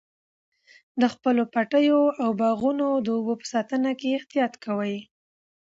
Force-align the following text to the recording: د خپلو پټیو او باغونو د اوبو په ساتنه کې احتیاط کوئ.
د 1.01 1.03
خپلو 1.13 1.43
پټیو 1.53 2.01
او 2.23 2.29
باغونو 2.39 2.87
د 3.05 3.07
اوبو 3.17 3.33
په 3.41 3.45
ساتنه 3.53 3.91
کې 3.99 4.15
احتیاط 4.17 4.53
کوئ. 4.65 4.95